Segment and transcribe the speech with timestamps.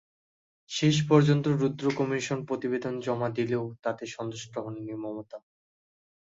[0.71, 5.37] শেষ পর্যন্ত রুদ্র কমিশন প্রতিবেদন জমা দিলেও তাতে সন্তুষ্ট হননি মমতা।